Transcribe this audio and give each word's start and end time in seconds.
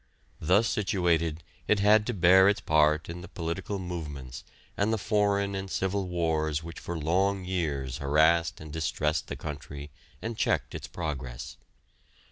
Thus 0.39 0.67
situated 0.67 1.43
it 1.67 1.79
had 1.79 2.07
to 2.07 2.13
bear 2.15 2.49
its 2.49 2.59
part 2.59 3.07
in 3.07 3.21
the 3.21 3.27
political 3.27 3.77
movements 3.77 4.43
and 4.75 4.91
the 4.91 4.97
foreign 4.97 5.53
and 5.53 5.69
civil 5.69 6.07
wars 6.07 6.63
which 6.63 6.79
for 6.79 6.97
long 6.97 7.45
years 7.45 7.99
harassed 7.99 8.59
and 8.59 8.73
distressed 8.73 9.27
the 9.27 9.35
country 9.35 9.91
and 10.19 10.35
checked 10.35 10.73
its 10.73 10.87
progress. 10.87 11.57